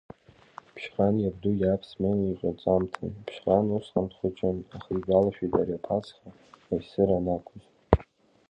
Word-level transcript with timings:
Ԥшьҟан 0.73 1.15
иабду 1.19 1.51
иаб 1.57 1.81
Смел 1.89 2.19
иҟаҵамҭан, 2.31 3.13
Ԥшьҟан 3.25 3.65
усҟан 3.77 4.05
дхәыҷын, 4.11 4.57
аха 4.75 4.91
игәалашәоит 4.97 5.53
ари 5.61 5.77
аԥацха 5.79 6.27
аисыр 6.71 7.09
анақәыз. 7.17 7.63